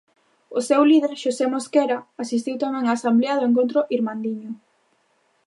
O 0.57 0.59
seu 0.67 0.81
líder, 0.91 1.13
Xosé 1.21 1.45
Mosquera, 1.53 1.97
asistiu 2.23 2.55
tamén 2.63 2.87
á 2.89 2.93
asemblea 2.95 3.37
do 3.37 3.47
Encontro 3.49 3.79
Irmandiño. 3.97 4.51